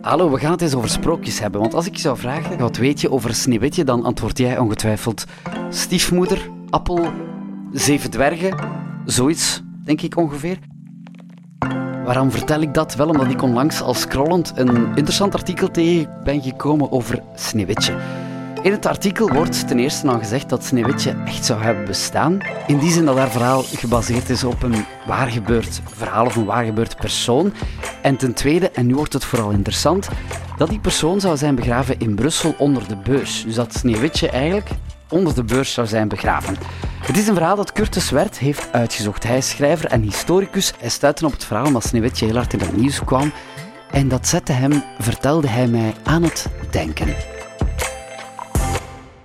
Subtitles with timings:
[0.00, 1.60] Hallo, we gaan het eens over sprookjes hebben.
[1.60, 5.24] Want als ik je zou vragen, wat weet je over Sneeuwwitje, dan antwoord jij ongetwijfeld
[5.70, 7.12] stiefmoeder, appel,
[7.72, 8.56] zeven dwergen,
[9.04, 10.58] zoiets, denk ik ongeveer.
[12.04, 12.94] Waarom vertel ik dat?
[12.94, 17.94] Wel omdat ik onlangs al scrollend een interessant artikel tegen ben gekomen over Sneeuwwitje.
[18.62, 22.38] In het artikel wordt ten eerste al gezegd dat Sneeuwwitje echt zou hebben bestaan.
[22.66, 26.96] In die zin dat haar verhaal gebaseerd is op een waargebeurd verhaal of een waargebeurd
[26.96, 27.52] persoon.
[28.02, 30.08] En ten tweede, en nu wordt het vooral interessant,
[30.56, 33.44] dat die persoon zou zijn begraven in Brussel onder de beurs.
[33.44, 34.70] Dus dat Sneeuwwitje eigenlijk
[35.08, 36.56] onder de beurs zou zijn begraven.
[37.00, 39.24] Het is een verhaal dat Curtis Wert heeft uitgezocht.
[39.24, 40.72] Hij is schrijver en historicus.
[40.78, 43.32] Hij stuitte op het verhaal omdat Sneeuwwitje heel hard in het nieuws kwam.
[43.90, 47.37] En dat zette hem, vertelde hij mij, aan het denken.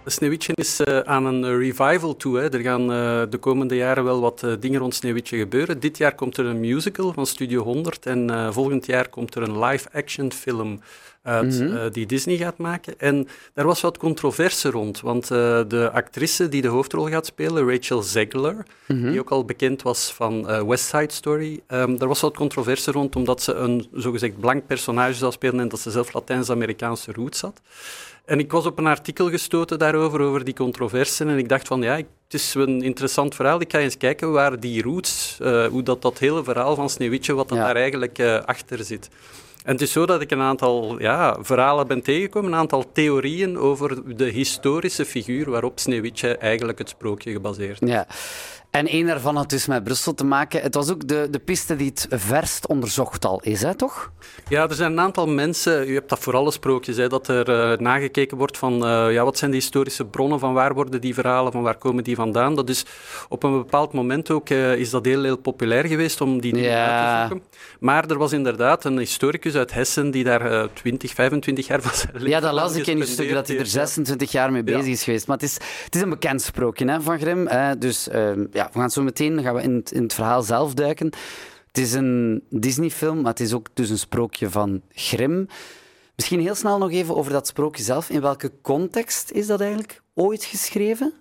[0.06, 2.38] Sneeuwwitje is uh, aan een revival toe.
[2.38, 2.54] Hè.
[2.54, 5.80] Er gaan uh, de komende jaren wel wat uh, dingen rond Sneeuwwitje gebeuren.
[5.80, 9.60] Dit jaar komt er een musical van Studio 100 en volgend jaar komt er een
[9.60, 10.82] live-action film
[11.22, 11.90] uit, mm -hmm.
[11.90, 13.00] die Disney gaat maken.
[13.00, 18.02] En daar was wat controverse rond, want de actrice die de hoofdrol gaat spelen, Rachel
[18.02, 19.12] Zegler, mm -hmm.
[19.12, 23.16] die ook al bekend was van West Side Story, um, daar was wat controverse rond
[23.16, 27.62] omdat ze een zogezegd blank personage zou spelen en dat ze zelf Latijns-Amerikaanse roots had.
[28.26, 31.30] En ik was op een artikel gestoten daarover, over die controversen.
[31.30, 33.62] En ik dacht van, ja, het is een interessant verhaal.
[33.62, 37.34] Ik ga eens kijken waar die roots, uh, hoe dat, dat hele verhaal van Sneeuwwitje,
[37.34, 37.66] wat dat ja.
[37.66, 39.10] daar eigenlijk uh, achter zit.
[39.64, 43.58] En het is zo dat ik een aantal ja, verhalen ben tegengekomen, een aantal theorieën
[43.58, 47.90] over de historische figuur waarop Sneeuwwitje eigenlijk het sprookje gebaseerd is.
[47.90, 48.08] Ja.
[48.74, 50.62] En één daarvan had dus met Brussel te maken.
[50.62, 54.12] Het was ook de, de piste die het verst onderzocht al is, hè, toch?
[54.48, 57.50] Ja, er zijn een aantal mensen, u hebt dat voor alle sprookjes, hè, dat er
[57.50, 61.14] uh, nagekeken wordt van uh, ja, wat zijn de historische bronnen, van waar worden die
[61.14, 62.56] verhalen, van waar komen die vandaan.
[62.56, 62.86] Dat is
[63.30, 66.70] op een bepaald moment ook uh, is dat heel, heel populair geweest om die dingen
[66.70, 66.88] ja.
[66.88, 67.50] uit te zoeken.
[67.80, 72.30] Maar er was inderdaad een historicus uit Hessen die daar 20, 25 jaar van zijn
[72.30, 74.92] Ja, dat las ik in uw stuk, dat hij er 26 jaar mee bezig ja.
[74.92, 75.28] is geweest.
[75.28, 75.54] Maar het is,
[75.86, 77.50] het is een bekend sprookje hè, van Grimm.
[77.80, 78.08] dus
[78.52, 81.06] ja, we gaan zo meteen gaan we in het, in het verhaal zelf duiken.
[81.68, 85.48] Het is een Disney-film, maar het is ook dus een sprookje van Grimm.
[86.16, 88.10] Misschien heel snel nog even over dat sprookje zelf.
[88.10, 91.14] In welke context is dat eigenlijk ooit geschreven?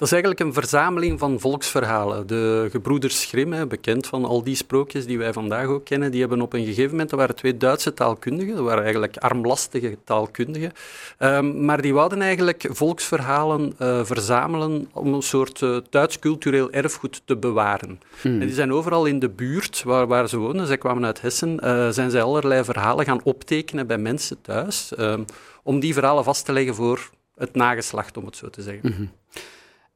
[0.00, 2.26] Dat is eigenlijk een verzameling van volksverhalen.
[2.26, 6.40] De gebroeders Grimm, bekend van al die sprookjes die wij vandaag ook kennen, die hebben
[6.40, 10.72] op een gegeven moment, dat waren twee Duitse taalkundigen, dat waren eigenlijk armlastige taalkundigen,
[11.18, 17.22] um, maar die wouden eigenlijk volksverhalen uh, verzamelen om een soort uh, Duits cultureel erfgoed
[17.24, 18.00] te bewaren.
[18.20, 18.40] Hmm.
[18.40, 21.60] En die zijn overal in de buurt waar, waar ze wonen, zij kwamen uit Hessen,
[21.64, 25.24] uh, zijn zij allerlei verhalen gaan optekenen bij mensen thuis, um,
[25.62, 28.88] om die verhalen vast te leggen voor het nageslacht, om het zo te zeggen.
[28.90, 29.10] Mm-hmm.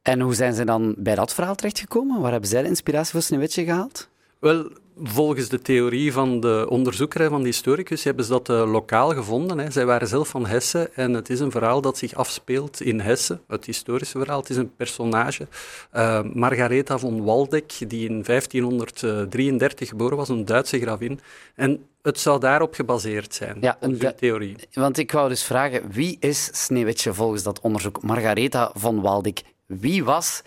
[0.04, 2.20] En hoe zijn ze dan bij dat verhaal terechtgekomen?
[2.20, 4.08] Waar hebben zij de inspiratie voor Sneeuwwitje gehaald?
[4.38, 4.70] Wel,
[5.02, 9.58] volgens de theorie van de onderzoeker, van de historicus, hebben ze dat uh, lokaal gevonden.
[9.58, 9.70] Hè.
[9.70, 13.40] Zij waren zelf van Hessen en het is een verhaal dat zich afspeelt in Hessen,
[13.48, 14.40] het historische verhaal.
[14.40, 15.46] Het is een personage,
[15.94, 21.20] uh, Margaretha von Waldeck, die in 1533 geboren was, een Duitse gravin.
[21.54, 24.56] En het zou daarop gebaseerd zijn, ja, de theorie.
[24.72, 28.02] Want ik wou dus vragen, wie is Sneeuwwitje volgens dat onderzoek?
[28.02, 29.42] Margaretha von Waldeck.
[29.66, 30.42] Wie was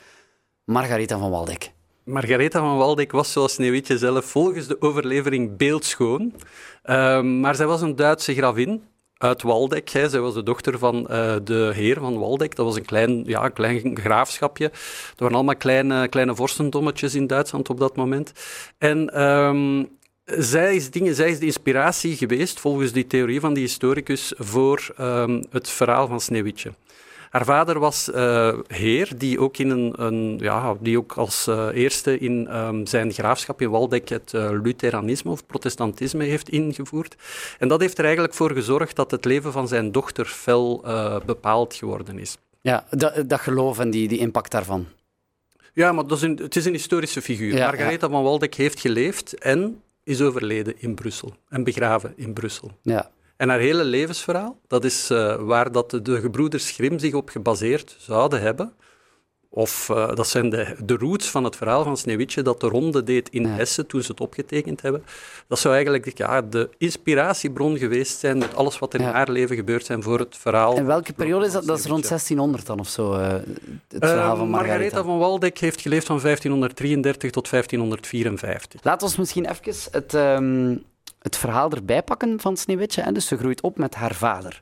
[0.63, 1.71] Margaretha van Waldeck?
[2.03, 6.33] Margaretha van Waldeck was zoals Sneeuwwitje zelf volgens de overlevering beeldschoon.
[6.85, 8.83] Uh, maar zij was een Duitse gravin
[9.17, 9.89] uit Waldeck.
[9.89, 10.09] Hè.
[10.09, 12.55] Zij was de dochter van uh, de heer van Waldeck.
[12.55, 14.65] Dat was een klein, ja, klein graafschapje.
[14.65, 14.71] Er
[15.17, 18.31] waren allemaal kleine, kleine vorstendommetjes in Duitsland op dat moment.
[18.77, 19.89] En um,
[20.25, 24.93] zij is, dingen, zij is de inspiratie geweest, volgens die theorie van die historicus, voor
[24.99, 26.73] um, het verhaal van Sneeuwwitje.
[27.29, 31.67] Haar vader was uh, heer, die ook, in een, een, ja, die ook als uh,
[31.73, 37.15] eerste in um, zijn graafschap in Waldeck het uh, Lutheranisme of protestantisme heeft ingevoerd.
[37.59, 40.85] En dat heeft er eigenlijk voor gezorgd dat het leven van zijn dochter fel
[41.25, 42.37] bepaald geworden is.
[42.61, 44.87] Ja, dat, dat geloof en die, die impact daarvan.
[45.73, 47.55] Ja, maar dat is een, het is een historische figuur.
[47.55, 48.11] Ja, Margaretha ja.
[48.11, 52.71] van Waldeck heeft geleefd en is overleden in Brussel en begraven in Brussel.
[52.81, 53.11] Ja.
[53.37, 57.29] En haar hele levensverhaal, dat is uh, waar dat de, de gebroeders Grimm zich op
[57.29, 58.73] gebaseerd zouden hebben.
[59.49, 63.03] Of uh, dat zijn de, de roots van het verhaal van Sneeuwwitje dat de ronde
[63.03, 63.49] deed in ja.
[63.49, 65.03] Hessen toen ze het opgetekend hebben.
[65.47, 69.11] Dat zou eigenlijk ja, de inspiratiebron geweest zijn met alles wat in ja.
[69.11, 70.75] haar leven gebeurd zijn voor het verhaal.
[70.75, 71.65] En welke periode is dat?
[71.65, 73.43] Dat is rond 1600 dan of zo, uh, het
[74.05, 74.49] verhaal uh, van Margaretha.
[74.49, 78.83] Margaretha van Waldeck heeft geleefd van 1533 tot 1554.
[78.83, 80.13] Laat ons misschien even het...
[80.13, 80.83] Um
[81.27, 83.01] het verhaal erbij pakken van Sneeuwwitje.
[83.01, 84.61] En dus ze groeit op met haar vader.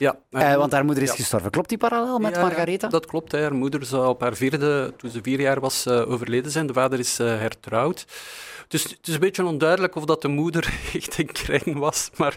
[0.00, 0.16] Ja.
[0.30, 1.50] Uh, want haar moeder is gestorven.
[1.50, 2.88] Klopt die parallel met ja, Margaretha?
[2.88, 3.32] dat klopt.
[3.32, 3.40] Hè.
[3.40, 6.66] Haar moeder zou op haar vierde, toen ze vier jaar was, uh, overleden zijn.
[6.66, 8.06] De vader is uh, hertrouwd.
[8.68, 12.36] Dus het is een beetje onduidelijk of dat de moeder echt een kreng was, maar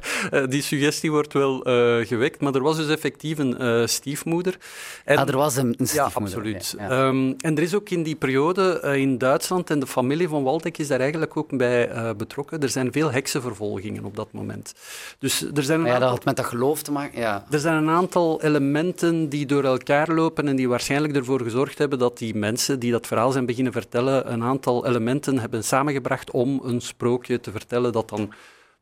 [0.49, 1.59] die suggestie wordt wel
[2.05, 2.41] gewekt.
[2.41, 4.57] Maar er was dus effectief een stiefmoeder.
[5.05, 6.19] En, ah, er was een, een stiefmoeder.
[6.19, 6.75] Ja, absoluut.
[6.77, 7.07] Ja.
[7.07, 10.77] Um, en er is ook in die periode in Duitsland, en de familie van Waldeck
[10.77, 14.73] is daar eigenlijk ook bij betrokken, er zijn veel heksenvervolgingen op dat moment.
[15.19, 17.19] Dus er zijn een ja, aantal, dat had met dat geloof te maken.
[17.19, 17.45] Ja.
[17.53, 21.99] Er zijn een aantal elementen die door elkaar lopen en die waarschijnlijk ervoor gezorgd hebben
[21.99, 26.61] dat die mensen die dat verhaal zijn beginnen vertellen, een aantal elementen hebben samengebracht om
[26.63, 28.33] een sprookje te vertellen dat dan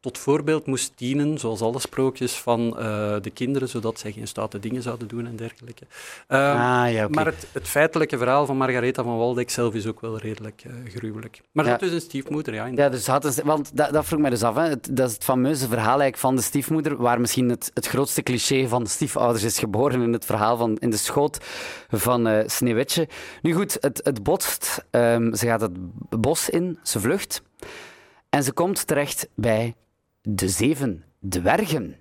[0.01, 4.59] tot voorbeeld moest dienen, zoals alle sprookjes van uh, de kinderen, zodat zij geen stoute
[4.59, 5.85] dingen zouden doen en dergelijke.
[6.27, 7.07] Uh, ah, ja, okay.
[7.09, 10.73] Maar het, het, feitelijke verhaal van Margaretha van Waldeck zelf is ook wel redelijk uh,
[10.93, 11.41] gruwelijk.
[11.51, 11.71] Maar ja.
[11.71, 12.65] dat is een stiefmoeder, ja.
[12.65, 14.55] Ja, dus had een, want dat, dat vroeg mij dus af.
[14.55, 14.61] Hè.
[14.61, 18.23] Het, dat is het fameuze verhaal eigenlijk van de stiefmoeder, waar misschien het, het grootste
[18.23, 21.37] cliché van de stiefouders is geboren in het verhaal van in de schoot
[21.89, 23.07] van uh, Sneeuwwitje.
[23.41, 24.85] Nu goed, het, het botst.
[24.91, 25.71] Um, ze gaat het
[26.21, 27.41] bos in, ze vlucht.
[28.29, 29.75] En ze komt terecht bij
[30.21, 31.95] de zeven dwergen.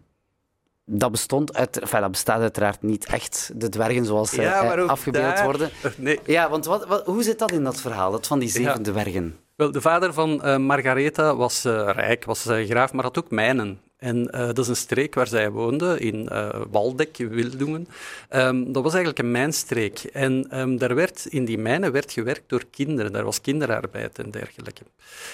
[0.85, 4.89] Dat, bestond uit, enfin, dat bestaat uiteraard niet echt, de dwergen zoals ze ja, eh,
[4.89, 5.45] afgebeeld daar...
[5.45, 5.71] worden.
[5.97, 6.21] Nee.
[6.27, 8.91] Ja, want wat, wat, hoe zit dat in dat verhaal, dat van die zeven ja.
[8.91, 9.37] dwergen?
[9.55, 13.31] Wel, de vader van uh, Margaretha was uh, rijk, was uh, graaf, maar had ook
[13.31, 13.81] mijnen.
[13.97, 16.29] En dat is een streek waar zij woonde, in
[16.71, 17.89] Waldeck, Wildungen.
[18.31, 19.99] Um, dat was eigenlijk een mijnstreek.
[19.99, 23.13] En um, daar werd, in die mijnen werd gewerkt door kinderen.
[23.13, 24.83] Daar was kinderarbeid en dergelijke.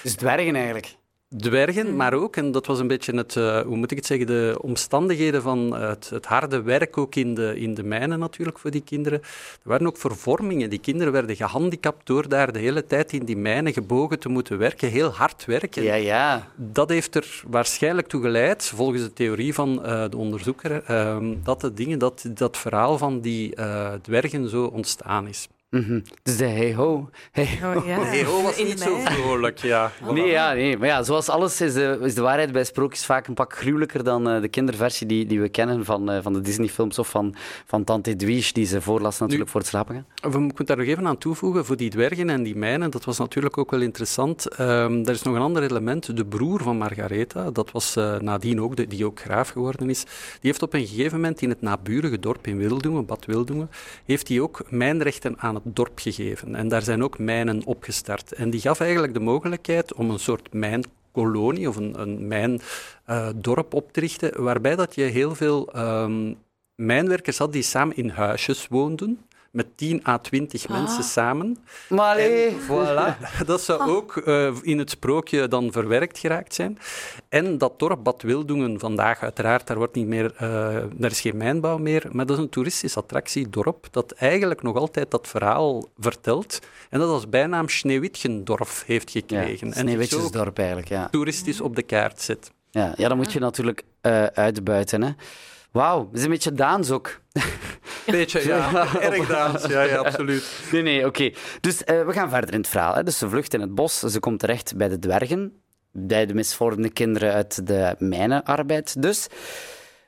[0.03, 0.95] Dus dwergen eigenlijk?
[1.37, 4.27] Dwergen, maar ook, en dat was een beetje het, uh, hoe moet ik het zeggen,
[4.27, 8.71] de omstandigheden van het, het, harde werk ook in de, in de mijnen natuurlijk voor
[8.71, 9.19] die kinderen.
[9.21, 9.27] Er
[9.63, 10.69] waren ook vervormingen.
[10.69, 14.57] Die kinderen werden gehandicapt door daar de hele tijd in die mijnen gebogen te moeten
[14.57, 15.83] werken, heel hard werken.
[15.83, 16.47] Ja, ja.
[16.55, 21.61] Dat heeft er waarschijnlijk toe geleid, volgens de theorie van uh, de onderzoeker, uh, dat
[21.61, 25.47] de dingen, dat, dat verhaal van die uh, dwergen zo ontstaan is.
[25.69, 26.03] Mm -hmm.
[26.23, 27.09] Dus de hey-ho.
[27.31, 28.03] Hey oh, ja.
[28.13, 29.91] hey-ho was niet zo vrolijk, ja.
[29.91, 30.13] Voilà.
[30.13, 33.27] Nee, ja, nee, maar ja, zoals alles is de, is de waarheid bij sprookjes vaak
[33.27, 36.41] een pak gruwelijker dan uh, de kinderversie die, die we kennen van, uh, van de
[36.41, 37.35] Disney-films of van,
[37.65, 40.31] van Tante Edwige, die ze voorlas natuurlijk nu, voor het slapen gaan.
[40.31, 43.17] We moeten daar nog even aan toevoegen, voor die dwergen en die mijnen, dat was
[43.17, 44.59] natuurlijk ook wel interessant.
[44.59, 48.61] Um, er is nog een ander element, de broer van Margaretha, dat was uh, nadien
[48.61, 51.61] ook, de, die ook graaf geworden is, die heeft op een gegeven moment in het
[51.61, 53.69] naburige dorp in Wildungen, Bad Wildungen,
[54.05, 56.55] heeft hij ook mijnrechten aan het dorp gegeven.
[56.55, 58.31] En daar zijn ook mijnen opgestart.
[58.31, 63.79] En die gaf eigenlijk de mogelijkheid om een soort mijnkolonie of een, een mijndorp uh,
[63.79, 66.37] op te richten, waarbij dat je heel veel um,
[66.75, 69.19] mijnwerkers had die samen in huisjes woonden
[69.57, 70.71] met 10 à 20 ah.
[70.71, 71.57] mensen samen.
[71.89, 73.87] Maar en, voilà, dat zou ah.
[73.87, 76.77] ook uh, in het sprookje dan verwerkt geraakt zijn.
[77.29, 80.39] En dat dorp Bad Wildungen vandaag, uiteraard, daar, wordt niet meer, uh,
[80.93, 85.11] daar is geen mijnbouw meer, maar dat is een toeristische attractiedorp dat eigenlijk nog altijd
[85.11, 86.59] dat verhaal vertelt
[86.89, 89.67] en dat als bijnaam Sneeuwwitgendorf heeft gekregen.
[89.67, 91.07] Ja, Sneeuwwitjesdorp eigenlijk, ja.
[91.09, 92.51] Toeristisch op de kaart zet.
[92.71, 95.11] Ja, ja dan moet je natuurlijk uh, uitbuiten, hè.
[95.71, 97.19] Wauw, dat is een beetje Daans ook.
[98.11, 98.87] Beetje, ja.
[99.11, 100.45] Erg Daans, ja, ja, absoluut.
[100.71, 101.07] Nee, nee, oké.
[101.07, 101.35] Okay.
[101.61, 102.93] Dus uh, we gaan verder in het verhaal.
[102.93, 103.03] Hè.
[103.03, 105.53] Dus ze vlucht in het bos, ze komt terecht bij de dwergen,
[105.91, 109.01] bij de misvormde kinderen uit de mijnenarbeid.
[109.01, 109.27] Dus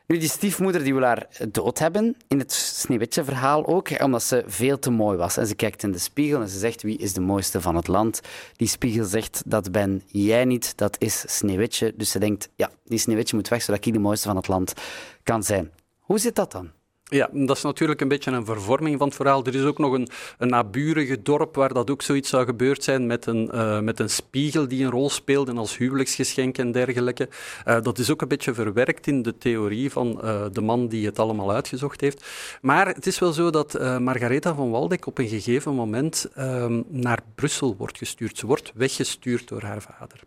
[0.09, 4.79] nu, die stiefmoeder die wil haar dood hebben, in het Sneeuwwitje-verhaal ook, omdat ze veel
[4.79, 5.37] te mooi was.
[5.37, 7.87] En ze kijkt in de spiegel en ze zegt, wie is de mooiste van het
[7.87, 8.21] land?
[8.55, 11.93] Die spiegel zegt, dat ben jij niet, dat is Sneeuwwitje.
[11.95, 14.73] Dus ze denkt, ja, die Sneeuwwitje moet weg, zodat ik de mooiste van het land
[15.23, 15.71] kan zijn.
[15.99, 16.71] Hoe zit dat dan?
[17.11, 19.45] Ja, dat is natuurlijk een beetje een vervorming van het verhaal.
[19.45, 23.07] Er is ook nog een, een naburige dorp waar dat ook zoiets zou gebeurd zijn
[23.07, 27.29] met een, uh, met een spiegel die een rol speelde als huwelijksgeschenk en dergelijke.
[27.67, 31.05] Uh, dat is ook een beetje verwerkt in de theorie van uh, de man die
[31.05, 32.25] het allemaal uitgezocht heeft.
[32.61, 37.19] Maar het is wel zo dat Margaretha van Waldeck op een gegeven moment ehm, naar
[37.35, 38.37] Brussel wordt gestuurd.
[38.37, 40.19] Ze wordt weggestuurd door haar vader.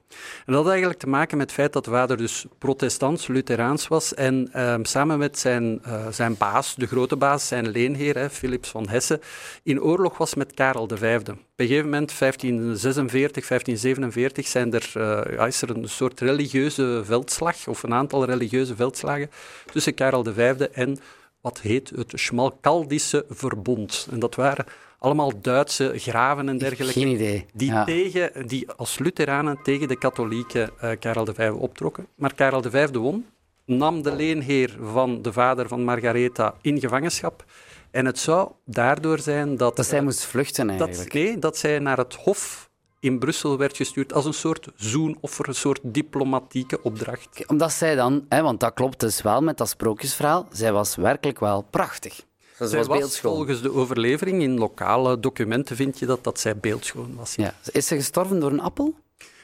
[0.47, 3.89] En dat had eigenlijk te maken met het feit dat de vader dus protestants, lutheraans
[3.89, 8.69] was en ehm, samen met zijn, zijn baas de grote baas, zijn leenheer, hè, Philips
[8.69, 9.21] van Hesse,
[9.62, 11.19] in oorlog was met Karel V.
[11.21, 17.02] Op een gegeven moment, 1546, 1547, zijn er, uh, ja, is er een soort religieuze
[17.05, 19.31] veldslag, of een aantal religieuze veldslagen,
[19.73, 20.38] tussen Karel V
[20.73, 20.99] en
[21.41, 24.09] wat heet het Schmalkaldische Verbond.
[24.11, 24.64] En dat waren
[24.99, 27.00] allemaal Duitse graven en dergelijke.
[27.00, 27.47] Geen idee.
[27.55, 27.85] Die, ja.
[27.85, 32.07] tegen, die als Lutheranen tegen de katholieke uh, Karel V optrokken.
[32.14, 33.26] Maar Karel V won
[33.64, 37.45] nam de leenheer van de vader van Margaretha in gevangenschap.
[37.90, 39.76] En het zou daardoor zijn dat...
[39.76, 41.12] Dat zij moest vluchten eigenlijk.
[41.12, 45.49] Dat, nee, dat zij naar het hof in Brussel werd gestuurd als een soort zoenoffer,
[45.49, 47.47] een soort diplomatieke opdracht.
[47.47, 51.40] Omdat zij dan, hè, want dat klopt dus wel met dat sprookjesverhaal, zij was werkelijk
[51.40, 52.25] wel prachtig.
[52.59, 53.35] Zij was was, beeldschoon.
[53.35, 57.35] volgens de overlevering, in lokale documenten vind je dat, dat zij beeldschoon was.
[57.35, 57.54] Ja.
[57.73, 58.95] Is ze gestorven door een appel?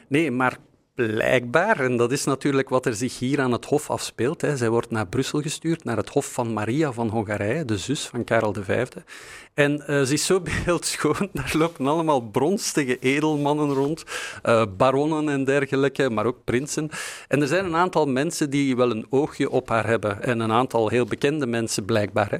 [0.08, 0.58] Nee, maar
[1.06, 4.40] blijkbaar, en dat is natuurlijk wat er zich hier aan het Hof afspeelt.
[4.40, 4.56] Hè.
[4.56, 8.24] Zij wordt naar Brussel gestuurd, naar het Hof van Maria van Hongarije, de zus van
[8.24, 8.86] Karel V.
[9.58, 14.04] En eh, ze is zo beeldschoon, daar lopen allemaal bronstige edelmannen rond,
[14.42, 16.90] eh, baronnen en dergelijke, maar ook prinsen.
[17.28, 20.22] En er zijn een aantal mensen die wel een oogje op haar hebben.
[20.22, 22.30] En een aantal heel bekende mensen blijkbaar.
[22.30, 22.36] Hè.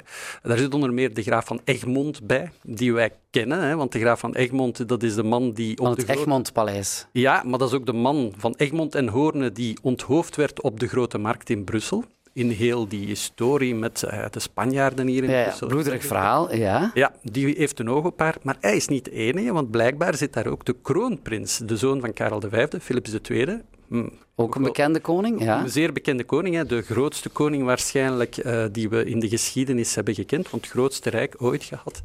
[0.48, 3.62] Daar zit onder meer de graaf van Egmond bij, die wij kennen.
[3.62, 7.06] Hè, want de graaf van Egmond, dat is de man die op Van het Egmondpaleis.
[7.12, 10.80] ja, maar dat is ook de man van Egmond en Hoorne die onthoofd werd op
[10.80, 12.04] de Grote Markt in Brussel.
[12.38, 16.90] In heel die historie met eh, de Spanjaarden hier in Ja, ja, bloederig verhaal, ja.
[16.94, 18.36] Ja, die heeft een oog op haar.
[18.42, 22.00] Maar hij is niet de enige, want blijkbaar zit daar ook de kroonprins, de zoon
[22.00, 23.60] van Karel V, Philips II.
[23.88, 25.60] Hm, Ook een bekende koning, ja.
[25.62, 26.66] Een zeer bekende koning, hè.
[26.66, 31.10] de grootste koning waarschijnlijk eh, die we in de geschiedenis hebben gekend, want het grootste
[31.10, 32.02] rijk ooit gehad.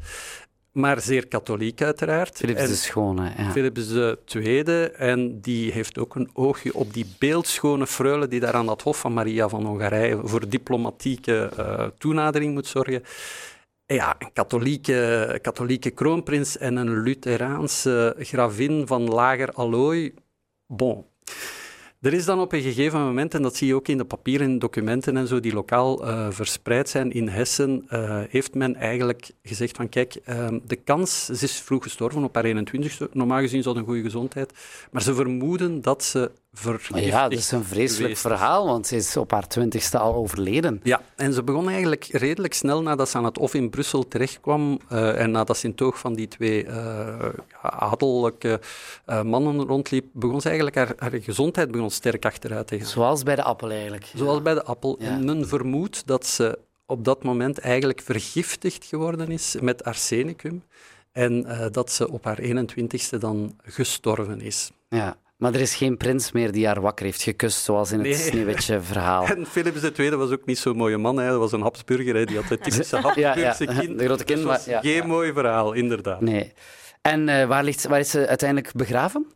[0.74, 2.36] Maar zeer katholiek uiteraard.
[2.36, 3.50] Philips En- de Schone, ja.
[3.50, 3.92] Philips
[4.34, 8.82] II, en die heeft ook een oogje op die beeldschone freule die daar aan dat
[8.82, 13.02] Hof van Maria van Hongarije voor diplomatieke eh, toenadering moet zorgen.
[13.86, 20.14] Ja, een katholieke, katholieke kroonprins en een Lutheraanse gravin van lager allooi.
[20.66, 21.04] Bon.
[22.04, 24.58] Er is dan op een gegeven moment, en dat zie je ook in de papieren
[24.58, 29.76] documenten en zo, die lokaal eh, verspreid zijn in Hessen, eh, heeft men eigenlijk gezegd
[29.76, 33.76] van kijk, ehm, de kans, ze is vroeg gestorven op haar 21ste, normaal gezien dat
[33.76, 34.52] een goede gezondheid,
[34.90, 36.30] maar ze vermoeden dat ze
[36.94, 40.80] ja, dat is een vreselijk geweest verhaal, want ze is op haar twintigste al overleden.
[40.82, 44.80] Ja, en ze begon eigenlijk redelijk snel nadat ze aan het Hof in Brussel terechtkwam
[44.88, 48.60] eh, en nadat ze in toog van die twee ja, adellijke
[49.04, 52.86] eh, mannen rondliep, begon ze eigenlijk haar, haar gezondheid begon sterk achteruit te gaan.
[52.86, 54.12] Zoals bij de appel eigenlijk.
[54.14, 54.96] Zoals bij de appel.
[54.98, 55.06] Ja.
[55.06, 60.62] En men vermoedt dat ze op dat moment eigenlijk vergiftigd geworden is met arsenicum
[61.12, 64.70] en dat ze op haar 21ste dan gestorven is.
[64.88, 65.16] Ja.
[65.36, 68.16] Maar er is geen prins meer die haar wakker heeft gekust, zoals in het Nee.
[68.16, 69.26] Sneeuwwitje-verhaal.
[69.36, 72.24] En Philips II was ook niet zo'n mooie man, dat was een Habsburger, hè.
[72.24, 73.98] die had het typische Ja, ja, Habsburgse kind.
[73.98, 76.20] de grote kind, Dus het was maar- ja, geen mooi verhaal, inderdaad.
[76.20, 76.52] Nee.
[77.10, 79.26] En eh, waar, ligt, waar is ze uiteindelijk begraven?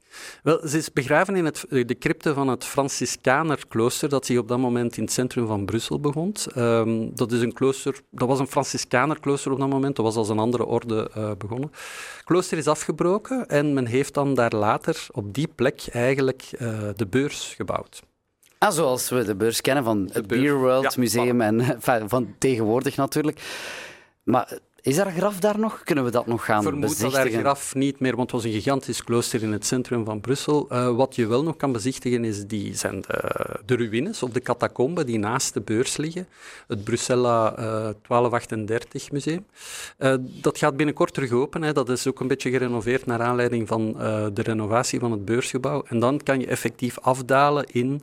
[0.42, 4.58] Wel, ze is begraven in het, de crypte van het Franciscanerklooster, dat zich op dat
[4.58, 6.46] moment in het centrum van Brussel bevond.
[6.54, 10.28] Ehm, dat, is een klooster, dat was een Franciscanerklooster op dat moment, dat was als
[10.28, 11.70] een andere orde eh, begonnen.
[12.16, 16.78] Het klooster is afgebroken en men heeft dan daar later op die plek eigenlijk eh,
[16.96, 18.02] de beurs gebouwd.
[18.58, 20.26] Ah, zoals we de beurs kennen van het.
[20.26, 21.76] Beer World Ja, Museum en
[22.08, 23.40] van tegenwoordig natuurlijk.
[24.22, 25.82] Maar is er een graf daar nog?
[25.85, 27.40] Kunnen we dat nog gaan vermoed dat haar bezichtigen?
[27.40, 30.66] graf niet meer, want het was een gigantisch klooster in het centrum van Brussel.
[30.68, 34.40] Eh, wat je wel nog kan bezichtigen is die, zijn de, de ruïnes of de
[34.40, 36.28] catacomben die naast de beurs liggen.
[36.66, 37.64] Het Bruxella eh,
[38.08, 39.47] 1238 museum.
[39.97, 41.62] Eh, dat gaat binnenkort terug open.
[41.62, 41.73] Hè.
[41.73, 45.85] Dat is ook een beetje gerenoveerd naar aanleiding van eh, de renovatie van het beursgebouw.
[45.87, 48.02] En dan kan je effectief afdalen in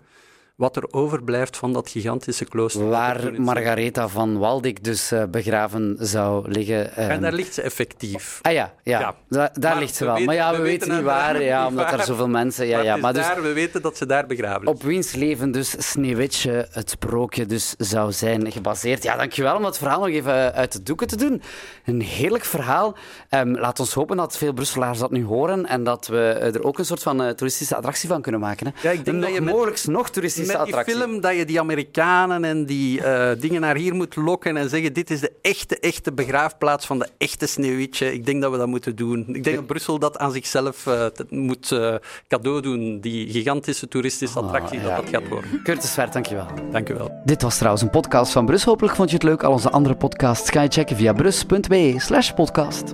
[0.56, 2.88] wat er overblijft van dat gigantische klooster.
[2.90, 6.96] Waar Margaretha van Waldeck dus eh, begraven zou liggen.
[6.96, 7.22] En ehm.
[7.22, 8.40] daar ligt ze effectief.
[8.42, 9.00] Ah ja, ja.
[9.00, 9.16] Ja.
[9.30, 10.14] Da- daar ligt ze we wel.
[10.14, 12.06] weten- maar ja, we, we weten weten niet waar, ja, omdat er waar.
[12.06, 12.68] zoveel mensen...
[12.68, 15.52] Ja, maar ja, maar dus daar, we weten dat ze daar begraven op wiens leven
[15.52, 19.04] dus Sneeuwwitje het sprookje dus zou zijn gebaseerd.
[19.04, 21.42] Ja, dankjewel om het verhaal nog even eh, uit de doeken te doen.
[21.86, 22.96] Een heerlijk verhaal.
[23.30, 26.64] Ehm, laat ons hopen dat veel Brusselaars dat nu horen en dat we eh, er
[26.64, 28.68] ook een soort van eh, toeristische attractie van kunnen maken.
[28.68, 28.88] Hè.
[28.90, 30.96] Ja, ik denk dat je met- mogelijk nog toeristische Met die attractie.
[30.96, 34.94] film dat je die Amerikanen en die eh, dingen naar hier moet lokken en zeggen
[34.94, 38.14] dit is de echte, echte begraafplaats van de echte Sneeuwwitje.
[38.14, 39.26] Ik denk dat we dat moeten doen.
[39.28, 41.96] Ik denk dat Brussel dat aan zichzelf eh, moet eh,
[42.28, 44.96] cadeau doen, die gigantische toeristische attractie Ah, ja.
[44.96, 45.62] dat dat gaat worden.
[45.64, 46.46] Curtis Vert, dankjewel.
[46.72, 47.12] Dank u wel.
[47.26, 48.64] Dit was trouwens een podcast van Brus.
[48.64, 49.44] Hopelijk vond je het leuk.
[49.44, 52.94] Al onze andere podcasts ga je checken via brus.be slash podcast.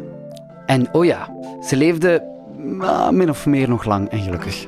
[0.66, 1.30] En oh ja,
[1.68, 2.24] ze leefde
[2.80, 4.68] ah, min of meer nog lang en gelukkig.